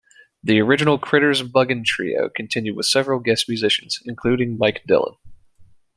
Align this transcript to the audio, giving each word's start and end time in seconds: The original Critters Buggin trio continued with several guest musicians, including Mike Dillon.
The 0.43 0.59
original 0.59 0.97
Critters 0.97 1.43
Buggin 1.43 1.85
trio 1.85 2.27
continued 2.27 2.75
with 2.75 2.87
several 2.87 3.19
guest 3.19 3.47
musicians, 3.47 4.01
including 4.03 4.57
Mike 4.57 4.81
Dillon. 4.87 5.13